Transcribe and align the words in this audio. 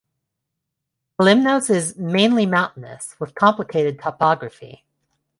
Kalymnos 1.19 1.69
is 1.69 1.95
mainly 1.95 2.47
mountainous 2.47 3.15
with 3.19 3.35
complicated 3.35 3.99
topography. 3.99 4.83